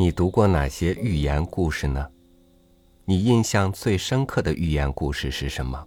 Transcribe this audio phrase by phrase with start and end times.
[0.00, 2.10] 你读过哪些寓言故事呢？
[3.04, 5.86] 你印象最深刻的寓言故事是什么？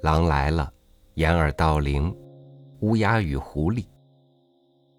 [0.00, 0.72] 狼来了，
[1.12, 2.10] 掩耳盗铃，
[2.80, 3.84] 乌鸦与狐狸。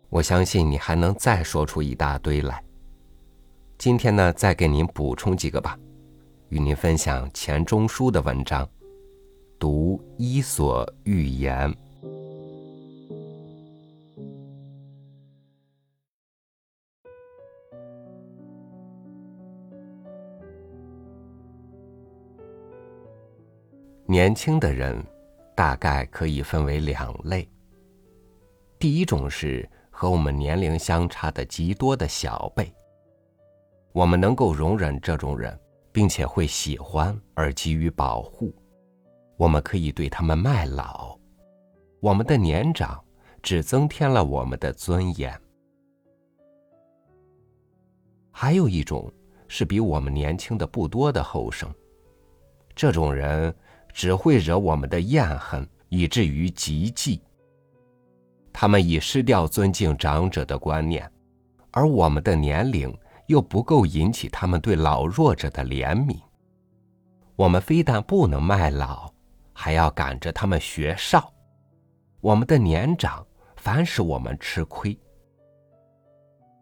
[0.10, 2.64] 我相信你还能再说出一大堆来。
[3.80, 5.76] 今天呢，再给您补充几个吧，
[6.50, 8.70] 与您分享钱钟书的文章，
[9.58, 11.68] 读《伊索寓言》。
[24.20, 25.02] 年轻的人，
[25.56, 27.48] 大概可以分为两类。
[28.78, 32.70] 第一种是和我们年龄相差的极多的小辈，
[33.94, 35.58] 我们能够容忍这种人，
[35.94, 38.54] 并且会喜欢而给予保护。
[39.38, 41.18] 我们可以对他们卖老，
[42.02, 43.02] 我们的年长
[43.42, 45.34] 只增添了我们的尊严。
[48.32, 49.10] 还有一种
[49.48, 51.74] 是比我们年轻的不多的后生，
[52.76, 53.56] 这种人。
[54.00, 57.22] 只会惹我们的厌恨，以至于极忌。
[58.54, 61.12] 他们已失掉尊敬长者的观念，
[61.72, 62.98] 而我们的年龄
[63.28, 66.18] 又不够引起他们对老弱者的怜悯。
[67.36, 69.14] 我们非但不能卖老，
[69.52, 71.30] 还要赶着他们学少。
[72.22, 74.98] 我们的年长反使我们吃亏。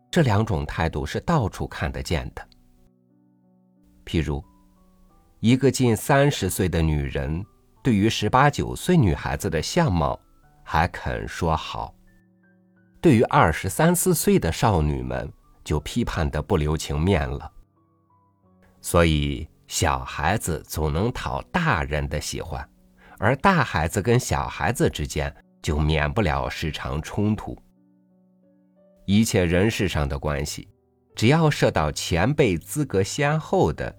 [0.09, 2.43] 这两种态度是到处看得见的。
[4.03, 4.43] 譬如。
[5.39, 7.45] 一个近三十岁的女人，
[7.83, 10.19] 对于十八九岁女孩子的相貌
[10.63, 11.93] 还肯说好；
[12.99, 15.31] 对于二十三四岁的少女们，
[15.63, 17.51] 就批判的不留情面了。
[18.81, 22.67] 所以，小孩子总能讨大人的喜欢，
[23.19, 27.55] 而大孩子跟小孩子之间就免不了时常冲突。
[29.05, 30.67] 一切人事上的关系，
[31.15, 33.95] 只要涉到前辈资格先后的。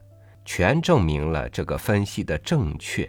[0.50, 3.06] 全证明了这个分析的正确。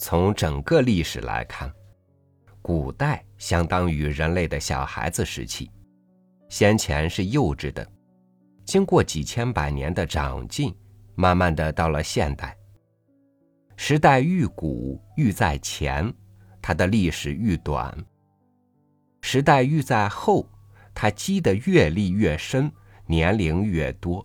[0.00, 1.72] 从整个历史来看，
[2.60, 5.70] 古代相当于人类的小孩子时期，
[6.48, 7.88] 先前是幼稚的，
[8.64, 10.76] 经过几千百年的长进，
[11.14, 12.58] 慢慢的到了现代。
[13.76, 16.12] 时代愈古愈在前，
[16.60, 17.96] 它的历史愈短；
[19.20, 20.44] 时代愈在后，
[20.92, 22.68] 它积的阅历越深。
[23.10, 24.24] 年龄越多，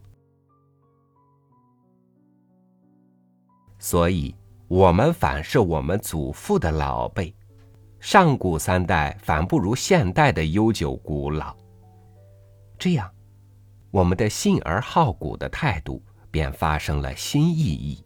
[3.80, 4.36] 所以
[4.68, 7.34] 我们反是我们祖父的老辈，
[8.02, 11.56] 上古三代反不如现代的悠久古老。
[12.78, 13.10] 这样，
[13.90, 18.04] 我们的信而好古的态度便发生了新意义。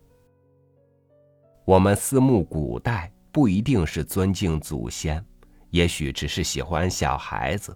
[1.66, 5.26] 我们思慕古代，不一定是尊敬祖先，
[5.72, 7.76] 也许只是喜欢小孩子，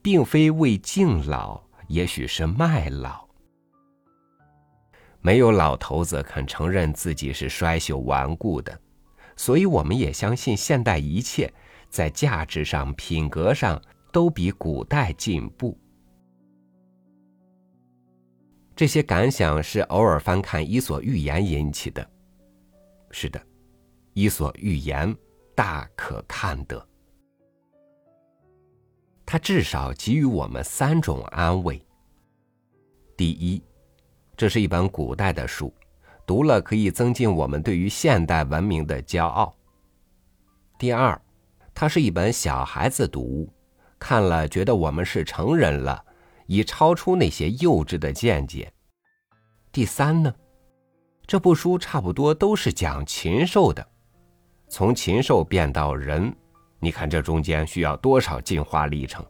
[0.00, 1.62] 并非为敬老。
[1.90, 3.28] 也许是麦老，
[5.20, 8.80] 没有老头子肯承认自己是衰朽顽固的，
[9.34, 11.52] 所以我们也相信现代一切
[11.88, 15.76] 在价值上、品格上都比古代进步。
[18.76, 22.08] 这些感想是偶尔翻看《伊索寓言》引起的。
[23.10, 23.40] 是的，
[24.12, 25.12] 《伊索寓言》
[25.56, 26.89] 大可看得。
[29.32, 31.80] 它至少给予我们三种安慰。
[33.16, 33.62] 第一，
[34.36, 35.72] 这是一本古代的书，
[36.26, 39.54] 读了可以增进我们对于现代文明的骄傲。
[40.80, 41.16] 第二，
[41.72, 43.48] 它是一本小孩子读物，
[44.00, 46.04] 看了觉得我们是成人了，
[46.48, 48.72] 已超出那些幼稚的见解。
[49.70, 50.34] 第三呢，
[51.24, 53.86] 这部书差不多都是讲禽兽的，
[54.68, 56.34] 从禽兽变到人。
[56.80, 59.24] 你看这中间需要多少进化历程？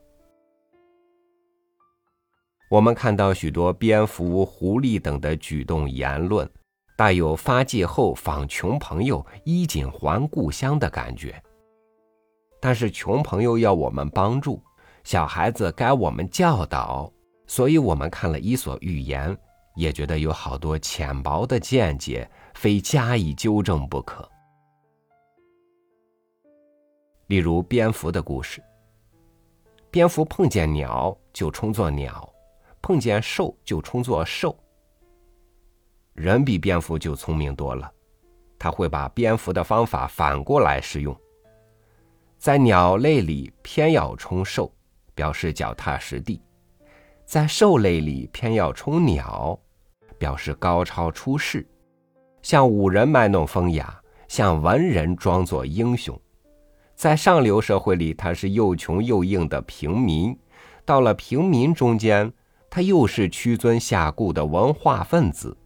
[2.71, 6.49] 我们看到许多蝙蝠、狐狸等的举动言论，
[6.97, 11.43] 带有发迹后访穷朋友、衣锦还故乡的感觉。
[12.61, 14.63] 但是穷朋友要我们帮助，
[15.03, 17.13] 小孩子该我们教导，
[17.49, 19.31] 所以我们看了《伊索寓言》，
[19.75, 24.29] 也觉得有好多浅薄的见解，非加以纠正不可。
[27.31, 28.61] 例如蝙蝠的故事，
[29.89, 32.29] 蝙蝠碰见鸟就充作鸟，
[32.83, 34.59] 碰见兽就充作兽。
[36.13, 37.89] 人比蝙蝠就聪明多了，
[38.59, 41.17] 他会把蝙蝠的方法反过来使用，
[42.37, 44.69] 在鸟类里偏要充兽，
[45.15, 46.43] 表示脚踏实地；
[47.25, 49.57] 在兽类里偏要充鸟，
[50.19, 51.65] 表示高超出世，
[52.43, 56.21] 向武人卖弄风雅，向文人装作英雄。
[57.01, 60.37] 在上流社会里，他是又穷又硬的平民；
[60.85, 62.31] 到了平民中间，
[62.69, 65.57] 他又是屈尊下顾的文化分子。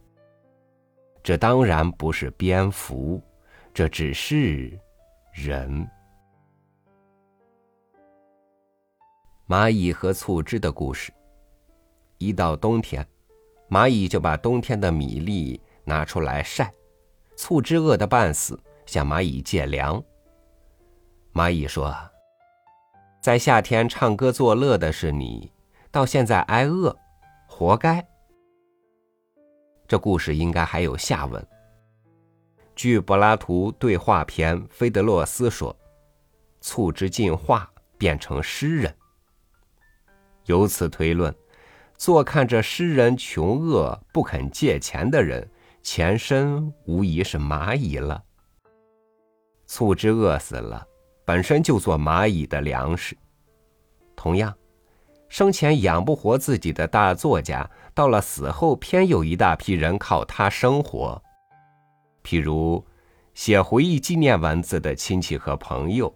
[1.21, 3.21] 这当然不是蝙蝠，
[3.73, 4.79] 这只是
[5.33, 5.85] 人。
[9.45, 11.11] 蚂蚁和醋汁的故事。
[12.17, 13.05] 一到冬天，
[13.69, 16.71] 蚂蚁就把冬天的米粒拿出来晒，
[17.35, 20.01] 醋汁饿得半死，向蚂蚁借粮。
[21.35, 21.93] 蚂蚁说
[23.19, 25.51] ：“在夏天唱歌作乐的是你，
[25.91, 26.97] 到现在挨饿，
[27.45, 28.01] 活该。”
[29.85, 31.45] 这故事应该还有下文。
[32.73, 35.75] 据柏拉图对话篇，菲德洛斯说
[36.61, 38.95] ：“醋汁进化变成诗人。”
[40.47, 41.35] 由此推论，
[41.97, 45.45] 坐看着诗人穷饿不肯借钱的人，
[45.83, 48.23] 前身无疑是蚂蚁了。
[49.67, 50.87] 醋汁饿死了。
[51.25, 53.17] 本身就做蚂蚁的粮食。
[54.15, 54.55] 同样，
[55.27, 61.21] 生前养不活自己的大作家，到了死后偏有一大批人靠他生活。
[62.23, 62.85] 譬如，
[63.33, 66.15] 写回忆纪念文字的亲戚和朋友，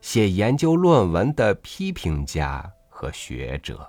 [0.00, 3.88] 写研究论文的批评家和学者。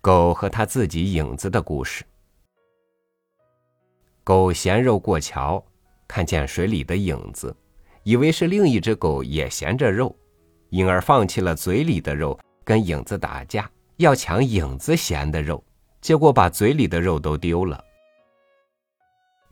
[0.00, 2.04] 狗和他自己影子的故事。
[4.22, 5.62] 狗衔肉过桥。
[6.08, 7.54] 看见水里的影子，
[8.02, 10.16] 以为是另一只狗也衔着肉，
[10.70, 15.62] 因而放弃了嘴里的肉，跟影子打架，要抢影子衔的肉，
[16.00, 17.84] 结果把嘴里的肉都丢了。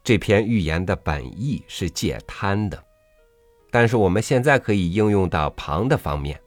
[0.03, 2.83] 这篇寓言的本意是戒贪的，
[3.71, 6.41] 但是我们现在可以应用到旁的方面。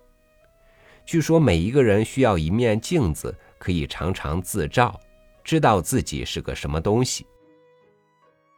[1.05, 4.99] 据说每一个人需要一面镜子，可以常常自照，
[5.43, 7.27] 知道自己是个什么东西。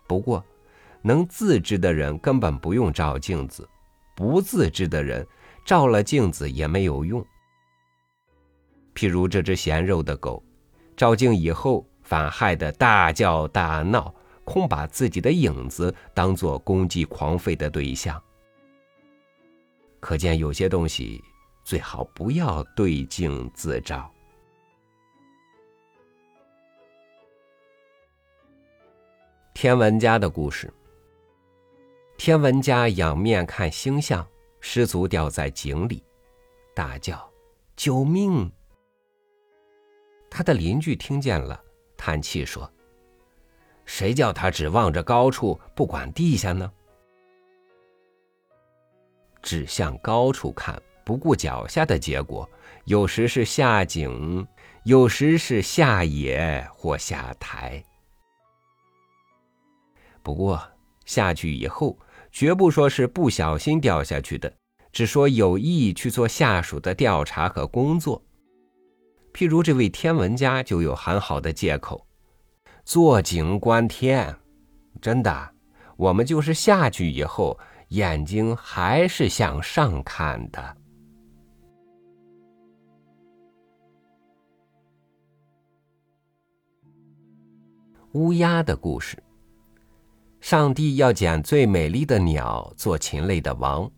[0.07, 0.41] 不过。
[1.01, 3.67] 能自知的人根本不用照镜子，
[4.15, 5.25] 不自知的人
[5.65, 7.25] 照了镜子也没有用。
[8.93, 10.43] 譬如这只咸肉的狗，
[10.95, 14.13] 照镜以后反害得大叫大闹，
[14.43, 18.21] 空把自己的影子当做攻击狂吠的对象。
[19.99, 21.23] 可见有些东西
[21.63, 24.11] 最好不要对镜自照。
[29.53, 30.71] 天文家的故事。
[32.23, 34.23] 天文家仰面看星象，
[34.59, 36.03] 失足掉在井里，
[36.75, 37.27] 大叫
[37.75, 38.51] ：“救命！”
[40.29, 41.59] 他的邻居听见了，
[41.97, 42.71] 叹气说
[43.85, 46.71] ：“谁叫他只望着高处，不管地下呢？
[49.41, 52.47] 只向高处看，不顾脚下的结果，
[52.85, 54.47] 有时是下井，
[54.83, 57.83] 有时是下野或下台。
[60.21, 60.61] 不过
[61.03, 61.97] 下去以后。”
[62.31, 64.51] 绝不说是不小心掉下去的，
[64.91, 68.21] 只说有意去做下属的调查和工作。
[69.33, 72.05] 譬如这位天文家就有很好的借口，
[72.83, 74.35] 坐井观天。
[75.01, 75.53] 真的，
[75.95, 77.57] 我们就是下去以后，
[77.89, 80.77] 眼睛还是向上看的。
[88.13, 89.21] 乌鸦的故事。
[90.41, 93.89] 上帝要捡最美丽的鸟做禽类的王，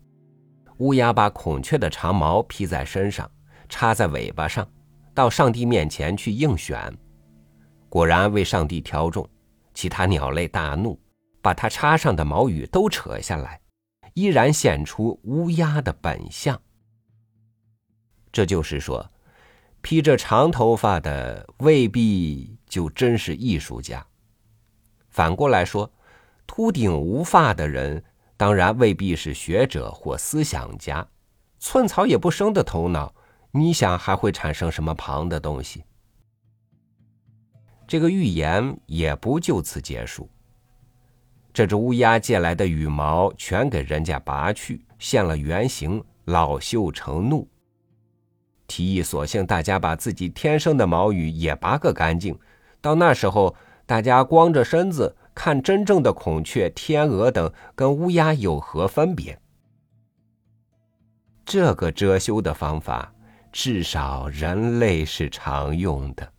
[0.76, 3.28] 乌鸦把孔雀的长毛披在身上，
[3.66, 4.68] 插在尾巴上，
[5.14, 6.94] 到上帝面前去应选，
[7.88, 9.26] 果然为上帝挑中。
[9.72, 11.00] 其他鸟类大怒，
[11.40, 13.58] 把它插上的毛羽都扯下来，
[14.12, 16.60] 依然显出乌鸦的本相。
[18.30, 19.10] 这就是说，
[19.80, 24.06] 披着长头发的未必就真是艺术家。
[25.08, 25.90] 反过来说。
[26.56, 28.00] 秃顶无发的人，
[28.36, 31.04] 当然未必是学者或思想家。
[31.58, 33.12] 寸草也不生的头脑，
[33.50, 35.82] 你想还会产生什么旁的东西？
[37.88, 40.30] 这个预言也不就此结束。
[41.52, 47.48] 这只乌鸦借来的羽毛全给人家拔去，现了原形，恼羞成怒，
[48.68, 52.38] 提议索性大家把自己天生的毛羽也拔个干净。
[52.80, 53.56] 到那时候，
[53.86, 55.16] 大家光着身子。
[55.34, 59.38] 看真正的孔雀、天鹅等，跟乌鸦有何分别？
[61.44, 63.12] 这个遮羞的方法，
[63.52, 66.32] 至少人类是常用的。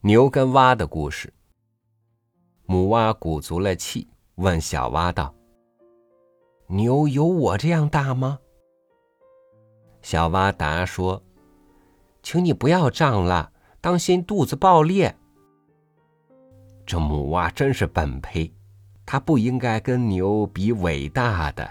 [0.00, 1.32] 牛跟蛙的故事。
[2.66, 5.34] 母蛙鼓足了气，问小蛙道
[6.68, 8.38] ：“牛有我这样大吗？”
[10.02, 11.22] 小蛙答说
[12.22, 15.14] ：“请你不要胀了。”当心肚子爆裂。
[16.84, 18.50] 这母蛙真是笨胚，
[19.04, 21.68] 它不应该跟牛比伟大的，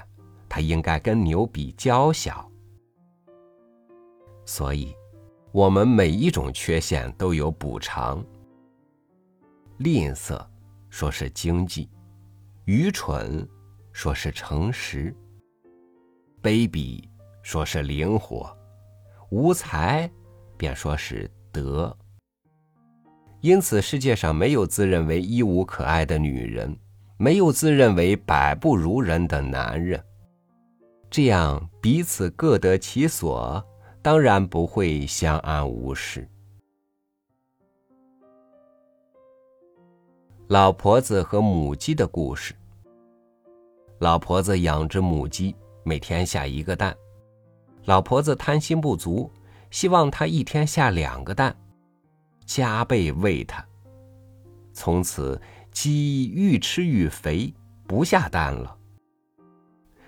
[0.48, 2.50] 它应该跟牛比娇小。
[4.46, 4.96] 所以，
[5.52, 8.24] 我们每一种缺陷都有补偿。
[9.78, 10.40] 吝啬，
[10.90, 11.90] 说是经济；
[12.66, 13.48] 愚蠢，
[13.92, 15.14] 说是诚实；
[16.42, 17.04] 卑鄙，
[17.42, 18.48] 说是灵活；
[19.30, 20.10] 无才，
[20.56, 21.96] 便说是德。
[23.42, 26.78] 因此，世界上没有自认为一无可爱的女人，
[27.18, 30.04] 没有自认为百不如人的男人。
[31.10, 33.64] 这样彼此各得其所。
[34.00, 36.26] 当然不会相安无事。
[40.48, 42.56] 老婆子和母鸡的故事。
[44.00, 46.96] 老婆子养只母鸡，每天下一个蛋。
[47.84, 49.30] 老婆子贪心不足，
[49.70, 51.56] 希望它一天下两个蛋，
[52.46, 53.66] 加倍喂它。
[54.74, 57.54] 从此，鸡愈吃愈肥，
[57.88, 58.78] 不下蛋了。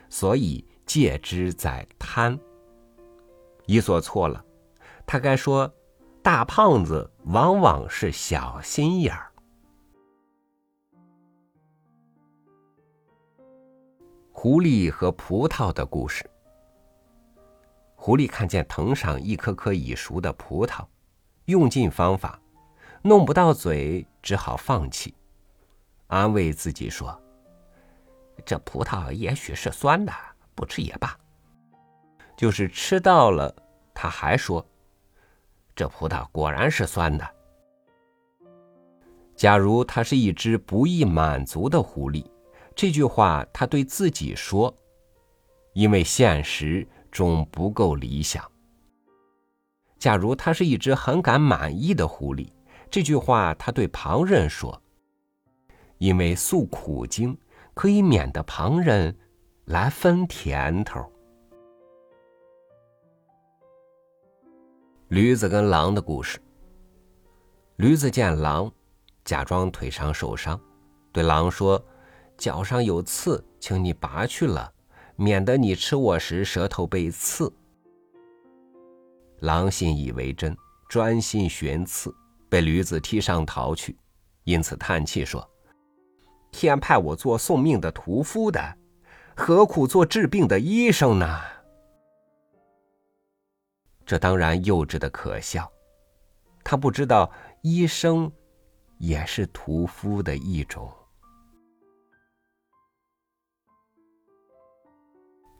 [0.09, 2.39] 所以戒之在贪。
[3.65, 4.43] 伊索错了，
[5.05, 5.71] 他该说
[6.23, 9.31] ：“大胖子往往是小心眼儿。”
[14.31, 16.27] 狐狸和葡萄的故事。
[18.09, 20.83] 狐狸看见藤上一颗颗已熟的葡萄，
[21.45, 22.41] 用尽方法，
[23.03, 25.13] 弄不到嘴，只好放弃，
[26.07, 27.21] 安慰自己说
[28.43, 30.11] ：“这葡萄也许是酸的，
[30.55, 31.15] 不吃也罢。”
[32.35, 33.55] 就是吃到了，
[33.93, 34.67] 他还说
[35.75, 37.29] ：“这葡萄果然是酸的。”
[39.37, 42.25] 假如他是一只不易满足的狐狸，
[42.75, 44.75] 这句话他对自己说，
[45.73, 48.43] 因为现实终不够理想。
[49.97, 52.51] 假如他是一只很感满意的狐狸，
[52.89, 54.81] 这句话他对旁人说，
[55.97, 57.37] 因为诉苦经
[57.73, 59.15] 可以免得旁人
[59.65, 61.11] 来分甜头。
[65.09, 66.39] 驴子跟狼的故事。
[67.77, 68.71] 驴子见狼，
[69.25, 70.59] 假装腿上受伤，
[71.11, 71.83] 对狼说
[72.37, 74.71] ：“脚上有刺，请你拔去了，
[75.19, 77.51] 免得你吃我时舌头被刺。”
[79.41, 80.55] 狼信以为真，
[80.87, 82.13] 专心寻刺，
[82.49, 83.97] 被驴子踢上逃去，
[84.45, 85.47] 因此叹气说
[86.51, 88.77] ：“天派我做送命的屠夫的，
[89.35, 91.39] 何苦做治病的医生呢？”
[94.05, 95.71] 这当然幼稚的可笑，
[96.63, 98.31] 他不知道医生
[98.97, 100.91] 也是屠夫的一种。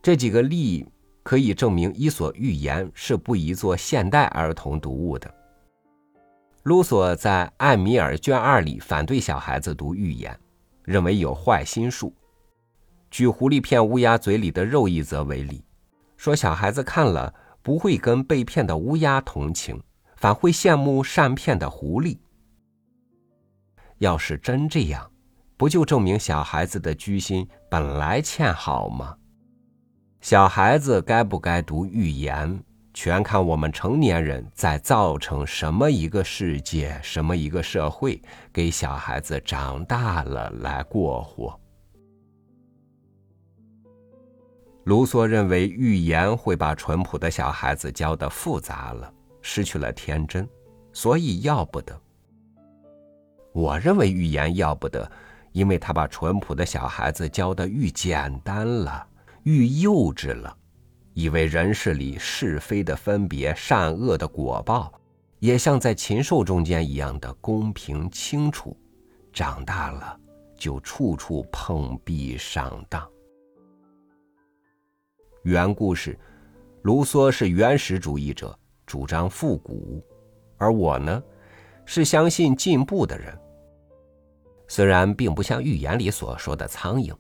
[0.02, 0.88] 这几个例
[1.24, 5.34] 可以证明《伊索寓言》是不宜做现代儿童读物的。
[6.64, 10.38] 卢梭在《艾米尔》卷二里反对小孩子读寓言，
[10.84, 12.14] 认为有坏心术。
[13.12, 15.64] 举狐狸骗乌鸦嘴里的肉一则为例，
[16.18, 17.34] 说小孩子看了。
[17.62, 19.80] 不会跟被骗的乌鸦同情，
[20.16, 22.18] 反会羡慕善骗的狐狸。
[23.98, 25.12] 要是真这样，
[25.58, 29.14] 不就证明小孩子的居心本来欠好吗？
[30.22, 32.62] 小孩子该不该读寓言，
[32.94, 38.22] 全看我们成年人在造成什么一个世界、什么一个社会，
[38.52, 41.58] 给小孩子长大了来过活。
[44.84, 49.12] 卢梭认为寓言会把淳朴的小孩子教得复杂了，
[49.42, 50.48] 失去了天真，
[50.92, 51.98] 所以要不得。
[53.54, 55.10] 我认为寓言要不得，
[55.54, 59.08] 因为他把淳朴的小孩子教得愈简单了，
[59.44, 60.56] 愈幼稚了，
[61.14, 64.92] 以为人世里是非的分别、善恶的果报，
[65.40, 68.78] 也像在禽兽中间一样的公平清楚，
[69.32, 70.20] 长大了
[70.58, 73.10] 就处处碰壁上当。
[75.44, 76.20] 原故事，
[76.82, 80.04] 卢梭是原始主义者，主张复古，
[80.58, 81.24] 而我呢，
[81.86, 83.38] 是相信进步的人。
[84.68, 87.16] 虽然并不像寓言里所说的苍蝇，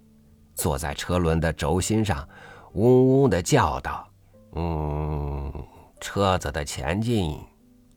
[0.60, 2.28] 坐在车轮的轴心上，
[2.74, 4.06] 嗡嗡的叫道
[4.56, 5.54] ：“嗯，
[6.02, 7.40] 车子的前进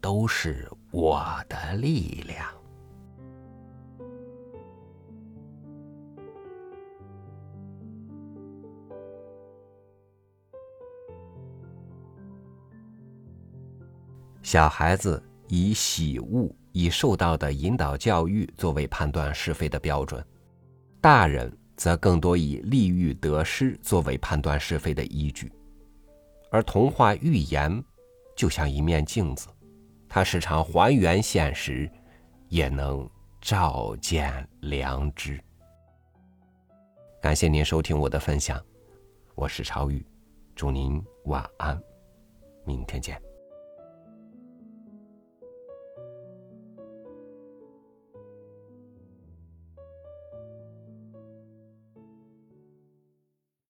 [0.00, 2.46] 都是我的力量。”
[14.40, 20.24] 小孩子以喜恶、以受到的引导教育作为判断是非的标准，
[21.00, 21.50] 大人
[21.82, 25.52] 则更多以利欲得失作为判断是非的依据。
[26.48, 27.82] 而童话寓言
[28.36, 29.48] 就像一面镜子，
[30.08, 31.90] 它时常还原现实，
[32.46, 33.10] 也能
[33.40, 35.42] 照见良知。
[37.20, 38.64] 感谢您收听我的分享，
[39.34, 40.06] 我是超宇，
[40.54, 41.76] 祝您晚安，
[42.64, 43.31] 明天见。